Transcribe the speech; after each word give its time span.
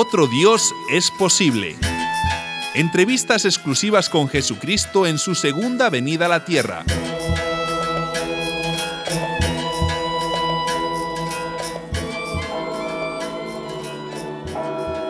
Otro 0.00 0.28
Dios 0.28 0.76
es 0.92 1.10
posible. 1.10 1.74
Entrevistas 2.76 3.44
exclusivas 3.44 4.08
con 4.08 4.28
Jesucristo 4.28 5.08
en 5.08 5.18
su 5.18 5.34
segunda 5.34 5.90
venida 5.90 6.26
a 6.26 6.28
la 6.28 6.44
tierra. 6.44 6.84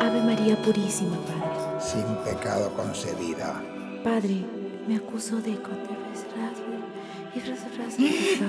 Ave 0.01 0.23
María 0.23 0.57
Purísima, 0.63 1.19
Padre. 1.19 1.81
sin 1.83 2.17
pecado 2.25 2.73
concebida. 2.73 3.63
Padre, 4.03 4.43
me 4.89 4.97
acuso 4.97 5.37
de 5.43 5.51
y 7.99 8.41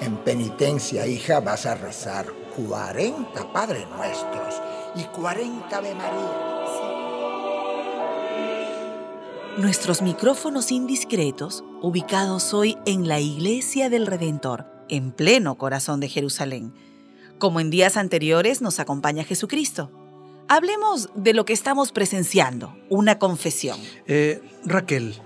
En 0.00 0.16
penitencia, 0.24 1.06
hija, 1.06 1.40
vas 1.40 1.66
a 1.66 1.74
rezar 1.74 2.24
40 2.56 3.52
Padres 3.52 3.86
Nuestros 3.90 4.62
y 4.94 5.02
40 5.04 5.76
Ave 5.76 5.94
María. 5.94 6.48
Nuestros 9.58 10.02
micrófonos 10.02 10.70
indiscretos, 10.70 11.64
ubicados 11.82 12.54
hoy 12.54 12.76
en 12.86 13.08
la 13.08 13.18
Iglesia 13.18 13.90
del 13.90 14.06
Redentor, 14.06 14.66
en 14.88 15.10
pleno 15.10 15.56
corazón 15.58 16.00
de 16.00 16.08
Jerusalén. 16.08 16.72
Como 17.38 17.60
en 17.60 17.70
días 17.70 17.96
anteriores 17.96 18.62
nos 18.62 18.78
acompaña 18.78 19.24
Jesucristo. 19.24 19.90
Hablemos 20.48 21.10
de 21.14 21.34
lo 21.34 21.44
que 21.44 21.52
estamos 21.52 21.92
presenciando, 21.92 22.76
una 22.88 23.18
confesión. 23.18 23.78
Eh, 24.06 24.40
Raquel, 24.64 25.16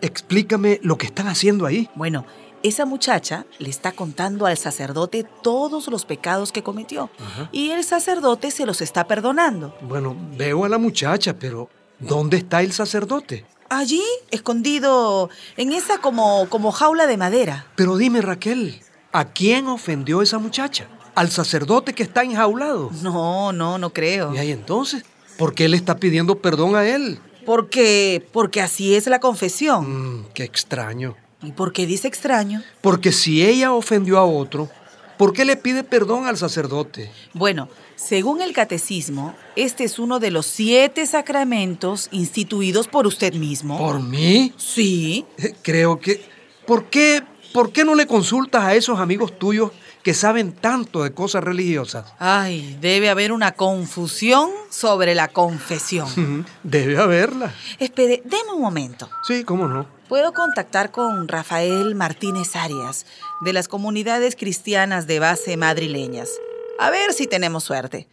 explícame 0.00 0.78
lo 0.82 0.96
que 0.96 1.06
están 1.06 1.26
haciendo 1.26 1.66
ahí. 1.66 1.88
Bueno, 1.94 2.26
esa 2.62 2.84
muchacha 2.84 3.46
le 3.58 3.70
está 3.70 3.92
contando 3.92 4.46
al 4.46 4.56
sacerdote 4.56 5.24
todos 5.42 5.88
los 5.88 6.04
pecados 6.04 6.52
que 6.52 6.62
cometió 6.62 7.10
y 7.52 7.70
el 7.70 7.84
sacerdote 7.84 8.50
se 8.50 8.66
los 8.66 8.80
está 8.80 9.06
perdonando. 9.06 9.74
Bueno, 9.82 10.16
veo 10.36 10.64
a 10.64 10.68
la 10.68 10.78
muchacha, 10.78 11.34
pero 11.38 11.68
¿dónde 11.98 12.36
está 12.36 12.62
el 12.62 12.72
sacerdote? 12.72 13.44
Allí, 13.68 14.02
escondido 14.30 15.30
en 15.56 15.72
esa 15.72 15.98
como, 15.98 16.48
como 16.48 16.72
jaula 16.72 17.06
de 17.06 17.16
madera. 17.16 17.66
Pero 17.76 17.96
dime, 17.96 18.20
Raquel, 18.20 18.80
¿a 19.12 19.26
quién 19.26 19.68
ofendió 19.68 20.22
esa 20.22 20.38
muchacha? 20.38 20.88
¿Al 21.14 21.30
sacerdote 21.30 21.94
que 21.94 22.02
está 22.02 22.22
enjaulado? 22.22 22.90
No, 23.02 23.52
no, 23.52 23.78
no 23.78 23.92
creo. 23.92 24.34
¿Y 24.34 24.38
ahí 24.38 24.50
entonces? 24.50 25.04
¿Por 25.38 25.54
qué 25.54 25.68
le 25.68 25.76
está 25.76 25.96
pidiendo 25.96 26.38
perdón 26.38 26.74
a 26.76 26.86
él? 26.86 27.20
Porque, 27.46 28.26
porque 28.32 28.60
así 28.60 28.94
es 28.94 29.06
la 29.06 29.20
confesión. 29.20 30.18
Mm, 30.18 30.26
qué 30.34 30.44
extraño. 30.44 31.16
¿Y 31.42 31.52
por 31.52 31.72
qué 31.72 31.86
dice 31.86 32.08
extraño? 32.08 32.62
Porque 32.80 33.12
si 33.12 33.44
ella 33.44 33.72
ofendió 33.72 34.18
a 34.18 34.24
otro, 34.24 34.68
¿por 35.16 35.32
qué 35.32 35.44
le 35.44 35.56
pide 35.56 35.84
perdón 35.84 36.26
al 36.26 36.36
sacerdote? 36.36 37.10
Bueno, 37.32 37.68
según 37.96 38.42
el 38.42 38.52
catecismo, 38.52 39.34
este 39.56 39.84
es 39.84 39.98
uno 39.98 40.20
de 40.20 40.30
los 40.30 40.46
siete 40.46 41.06
sacramentos 41.06 42.08
instituidos 42.12 42.88
por 42.88 43.06
usted 43.06 43.34
mismo. 43.34 43.78
¿Por 43.78 44.02
mí? 44.02 44.52
Sí. 44.56 45.24
Eh, 45.38 45.54
Creo 45.62 45.98
que... 45.98 46.28
¿Por 46.66 46.84
qué, 46.84 47.22
¿Por 47.52 47.72
qué 47.72 47.84
no 47.84 47.94
le 47.94 48.06
consultas 48.06 48.62
a 48.62 48.74
esos 48.74 49.00
amigos 49.00 49.38
tuyos 49.38 49.72
que 50.02 50.14
saben 50.14 50.52
tanto 50.52 51.02
de 51.02 51.12
cosas 51.12 51.44
religiosas? 51.44 52.12
Ay, 52.18 52.76
debe 52.80 53.10
haber 53.10 53.32
una 53.32 53.52
confusión 53.52 54.50
sobre 54.70 55.14
la 55.14 55.28
confesión. 55.28 56.46
Debe 56.62 56.98
haberla. 56.98 57.52
Espere, 57.78 58.22
deme 58.24 58.52
un 58.54 58.62
momento. 58.62 59.08
Sí, 59.26 59.44
cómo 59.44 59.68
no. 59.68 59.86
Puedo 60.08 60.32
contactar 60.32 60.90
con 60.90 61.28
Rafael 61.28 61.94
Martínez 61.94 62.56
Arias, 62.56 63.06
de 63.42 63.52
las 63.52 63.68
comunidades 63.68 64.34
cristianas 64.36 65.06
de 65.06 65.20
base 65.20 65.56
madrileñas. 65.56 66.30
A 66.78 66.90
ver 66.90 67.12
si 67.12 67.26
tenemos 67.26 67.64
suerte. 67.64 68.08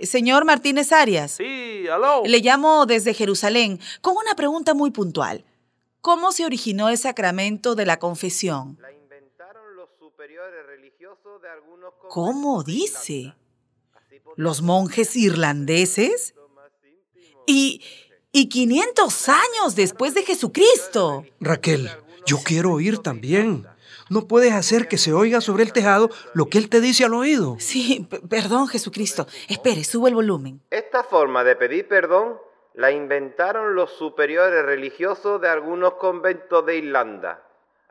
Señor 0.00 0.44
Martínez 0.44 0.92
Arias. 0.92 1.32
Sí, 1.32 1.86
aló. 1.88 2.22
Le 2.24 2.38
llamo 2.40 2.86
desde 2.86 3.14
Jerusalén 3.14 3.80
con 4.00 4.16
una 4.16 4.34
pregunta 4.34 4.74
muy 4.74 4.90
puntual. 4.90 5.44
¿Cómo 6.00 6.32
se 6.32 6.44
originó 6.44 6.88
el 6.88 6.98
sacramento 6.98 7.74
de 7.74 7.86
la 7.86 7.98
confesión? 7.98 8.76
La 8.80 8.90
inventaron 8.90 9.76
los 9.76 9.88
superiores 9.98 10.02
religiosos 10.02 10.02
de 10.02 10.02
algunos 10.02 10.11
¿Cómo 12.08 12.62
dice? 12.62 13.34
¿Los 14.36 14.62
monjes 14.62 15.16
irlandeses? 15.16 16.34
Y, 17.46 17.82
y 18.30 18.48
500 18.48 19.28
años 19.28 19.74
después 19.74 20.14
de 20.14 20.22
Jesucristo. 20.22 21.24
Raquel, 21.40 21.90
yo 22.26 22.38
quiero 22.44 22.72
oír 22.72 22.98
también. 22.98 23.66
No 24.10 24.28
puedes 24.28 24.52
hacer 24.52 24.88
que 24.88 24.98
se 24.98 25.12
oiga 25.12 25.40
sobre 25.40 25.62
el 25.62 25.72
tejado 25.72 26.10
lo 26.34 26.46
que 26.46 26.58
él 26.58 26.68
te 26.68 26.80
dice 26.80 27.04
al 27.04 27.14
oído. 27.14 27.56
Sí, 27.58 28.06
perdón 28.28 28.68
Jesucristo. 28.68 29.26
Espere, 29.48 29.84
subo 29.84 30.08
el 30.08 30.14
volumen. 30.14 30.60
Esta 30.70 31.02
forma 31.02 31.44
de 31.44 31.56
pedir 31.56 31.88
perdón 31.88 32.36
la 32.74 32.90
inventaron 32.90 33.74
los 33.74 33.90
superiores 33.92 34.64
religiosos 34.64 35.40
de 35.40 35.48
algunos 35.48 35.94
conventos 35.94 36.64
de 36.66 36.76
Irlanda. 36.76 37.42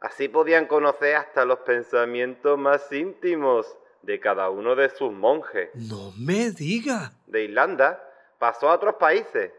Así 0.01 0.28
podían 0.28 0.66
conocer 0.66 1.16
hasta 1.16 1.45
los 1.45 1.59
pensamientos 1.59 2.57
más 2.57 2.91
íntimos 2.91 3.78
de 4.01 4.19
cada 4.19 4.50
uno 4.50 4.75
de 4.75 4.89
sus 4.89 5.12
monjes. 5.12 5.69
No 5.75 6.12
me 6.17 6.50
diga. 6.50 7.12
De 7.28 7.44
Irlanda 7.44 8.03
pasó 8.40 8.69
a 8.69 8.73
otros 8.73 8.95
países. 8.95 9.51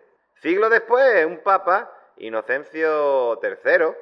Siglo 0.43 0.69
después, 0.69 1.25
un 1.25 1.39
papa, 1.45 1.97
Inocencio 2.17 3.41
III, 3.41 3.95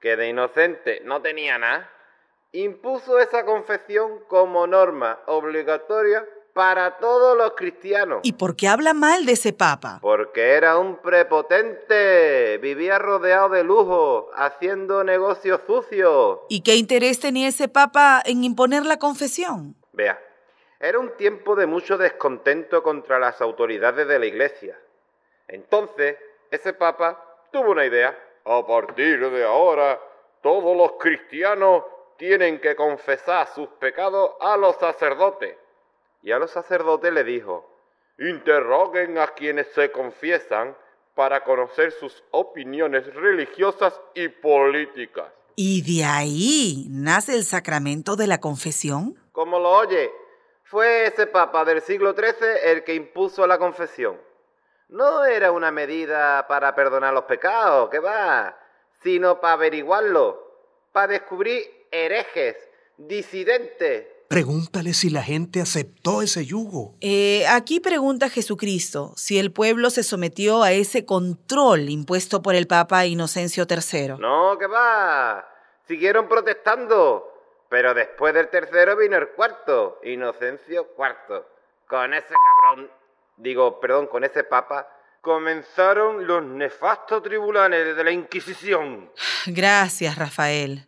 que 0.00 0.16
de 0.16 0.28
inocente 0.28 1.00
no 1.04 1.22
tenía 1.22 1.58
nada, 1.58 1.90
impuso 2.52 3.18
esa 3.18 3.46
confesión 3.46 4.20
como 4.28 4.66
norma 4.66 5.20
obligatoria 5.26 6.26
para 6.52 6.98
todos 6.98 7.36
los 7.36 7.52
cristianos. 7.52 8.20
¿Y 8.22 8.32
por 8.34 8.56
qué 8.56 8.68
habla 8.68 8.94
mal 8.94 9.26
de 9.26 9.32
ese 9.32 9.52
papa? 9.52 9.98
Porque 10.02 10.52
era 10.52 10.78
un 10.78 10.96
prepotente, 10.96 12.58
vivía 12.58 12.98
rodeado 12.98 13.50
de 13.50 13.64
lujo, 13.64 14.30
haciendo 14.34 15.04
negocios 15.04 15.60
sucios. 15.66 16.40
¿Y 16.48 16.62
qué 16.62 16.76
interés 16.76 17.20
tenía 17.20 17.48
ese 17.48 17.68
papa 17.68 18.22
en 18.24 18.44
imponer 18.44 18.84
la 18.84 18.98
confesión? 18.98 19.76
Vea, 19.92 20.20
era 20.78 20.98
un 20.98 21.16
tiempo 21.16 21.54
de 21.54 21.66
mucho 21.66 21.98
descontento 21.98 22.82
contra 22.82 23.18
las 23.18 23.40
autoridades 23.40 24.08
de 24.08 24.18
la 24.18 24.26
iglesia. 24.26 24.78
Entonces, 25.46 26.16
ese 26.50 26.72
papa 26.72 27.22
tuvo 27.52 27.72
una 27.72 27.84
idea. 27.84 28.16
A 28.44 28.66
partir 28.66 29.30
de 29.30 29.44
ahora, 29.44 30.00
todos 30.42 30.76
los 30.76 30.92
cristianos 30.92 31.84
tienen 32.16 32.60
que 32.60 32.74
confesar 32.74 33.46
sus 33.54 33.68
pecados 33.78 34.32
a 34.40 34.56
los 34.56 34.76
sacerdotes. 34.76 35.56
Y 36.22 36.32
a 36.32 36.38
los 36.38 36.50
sacerdotes 36.50 37.12
le 37.12 37.24
dijo, 37.24 37.66
interroguen 38.18 39.18
a 39.18 39.28
quienes 39.28 39.68
se 39.68 39.90
confiesan 39.90 40.76
para 41.14 41.42
conocer 41.44 41.92
sus 41.92 42.22
opiniones 42.30 43.12
religiosas 43.14 43.98
y 44.14 44.28
políticas. 44.28 45.32
¿Y 45.56 45.82
de 45.82 46.04
ahí 46.04 46.86
nace 46.88 47.34
el 47.34 47.44
sacramento 47.44 48.16
de 48.16 48.26
la 48.26 48.40
confesión? 48.40 49.14
Como 49.32 49.58
lo 49.58 49.70
oye, 49.70 50.10
fue 50.64 51.06
ese 51.06 51.26
papa 51.26 51.64
del 51.64 51.82
siglo 51.82 52.14
XIII 52.14 52.48
el 52.64 52.84
que 52.84 52.94
impuso 52.94 53.46
la 53.46 53.58
confesión. 53.58 54.20
No 54.88 55.24
era 55.24 55.52
una 55.52 55.70
medida 55.70 56.46
para 56.48 56.74
perdonar 56.74 57.12
los 57.14 57.24
pecados, 57.24 57.90
que 57.90 57.98
va, 57.98 58.56
sino 59.02 59.40
para 59.40 59.54
averiguarlo, 59.54 60.42
para 60.92 61.08
descubrir 61.08 61.64
herejes, 61.90 62.56
disidentes. 62.96 64.06
Pregúntale 64.30 64.94
si 64.94 65.10
la 65.10 65.24
gente 65.24 65.60
aceptó 65.60 66.22
ese 66.22 66.46
yugo. 66.46 66.94
Eh, 67.00 67.44
aquí 67.48 67.80
pregunta 67.80 68.30
Jesucristo 68.30 69.12
si 69.16 69.40
el 69.40 69.50
pueblo 69.50 69.90
se 69.90 70.04
sometió 70.04 70.62
a 70.62 70.70
ese 70.70 71.04
control 71.04 71.88
impuesto 71.88 72.40
por 72.40 72.54
el 72.54 72.68
Papa 72.68 73.06
Inocencio 73.06 73.66
III. 73.68 74.20
No, 74.20 74.56
que 74.56 74.68
va, 74.68 75.44
siguieron 75.88 76.28
protestando. 76.28 77.26
Pero 77.68 77.92
después 77.92 78.32
del 78.32 78.48
tercero 78.50 78.96
vino 78.96 79.16
el 79.16 79.30
cuarto, 79.30 79.98
Inocencio 80.04 80.94
IV. 80.96 81.42
Con 81.88 82.14
ese 82.14 82.32
cabrón, 82.62 82.88
digo, 83.36 83.80
perdón, 83.80 84.06
con 84.06 84.22
ese 84.22 84.44
papa, 84.44 84.88
comenzaron 85.20 86.28
los 86.28 86.44
nefastos 86.44 87.20
tribunales 87.24 87.96
de 87.96 88.04
la 88.04 88.12
Inquisición. 88.12 89.10
Gracias, 89.46 90.16
Rafael. 90.16 90.86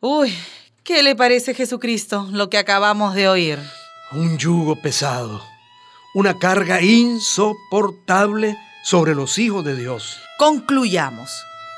Uy, 0.00 0.36
¿qué 0.84 1.02
le 1.02 1.14
parece 1.16 1.54
Jesucristo 1.54 2.28
lo 2.30 2.50
que 2.50 2.58
acabamos 2.58 3.14
de 3.14 3.28
oír? 3.28 3.58
Un 4.12 4.38
yugo 4.38 4.76
pesado. 4.76 5.42
Una 6.14 6.38
carga 6.38 6.80
insoportable 6.82 8.56
sobre 8.82 9.14
los 9.14 9.38
hijos 9.38 9.64
de 9.64 9.76
Dios. 9.76 10.18
Concluyamos. 10.38 11.30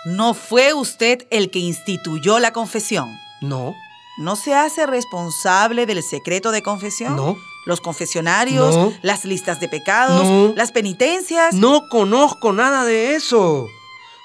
No 0.07 0.35
fue 0.35 0.73
usted 0.75 1.27
el 1.31 1.51
que 1.51 1.59
instituyó 1.59 2.39
la 2.39 2.53
confesión. 2.53 3.11
No, 3.41 3.75
¿No 4.19 4.37
se 4.37 4.55
hace 4.55 4.85
responsable 4.87 5.87
del 5.87 6.03
secreto 6.03 6.51
de 6.51 6.63
confesión? 6.63 7.17
no, 7.17 7.37
Los 7.65 7.81
confesionarios, 7.81 8.75
No. 8.75 8.93
las 9.03 9.25
listas 9.25 9.59
de 9.61 9.69
pecados, 9.69 10.25
No. 10.25 10.53
las 10.57 10.71
penitencias. 10.73 11.55
no 11.55 11.89
conozco 11.89 12.53
nada 12.53 12.85
de 12.85 13.15
eso. 13.15 13.67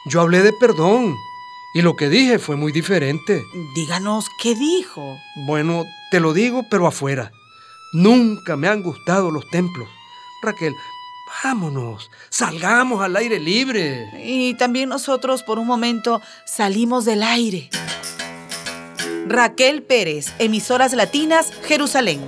Yo 0.07 0.21
hablé 0.21 0.41
de 0.41 0.51
perdón 0.53 1.15
y 1.77 1.83
lo 1.83 1.95
que 1.95 2.09
dije 2.09 2.39
fue 2.39 2.55
muy 2.55 2.71
diferente. 2.71 3.45
Díganos 3.75 4.25
qué 4.41 4.55
dijo. 4.55 5.19
Bueno, 5.45 5.85
te 6.09 6.19
lo 6.19 6.33
digo, 6.33 6.65
pero 6.71 6.87
afuera. 6.87 7.31
Nunca 7.93 8.57
me 8.57 8.67
han 8.67 8.81
gustado 8.81 9.29
los 9.29 9.47
templos. 9.51 9.87
Raquel, 10.41 10.73
Vámonos, 11.43 12.09
salgamos 12.31 13.03
al 13.03 13.15
aire 13.15 13.39
libre. 13.39 14.09
Y 14.25 14.55
también 14.55 14.89
nosotros 14.89 15.43
por 15.43 15.59
un 15.59 15.67
momento 15.67 16.19
salimos 16.47 17.05
del 17.05 17.21
aire. 17.21 17.69
Raquel 19.27 19.83
Pérez, 19.83 20.33
Emisoras 20.39 20.93
Latinas, 20.93 21.51
Jerusalén. 21.67 22.27